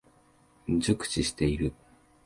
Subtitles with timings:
[0.79, 1.73] 熟知している。